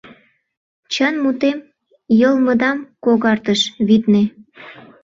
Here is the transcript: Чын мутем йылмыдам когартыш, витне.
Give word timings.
Чын 0.93 1.15
мутем 1.23 1.57
йылмыдам 2.19 2.77
когартыш, 3.03 3.61
витне. 3.87 4.23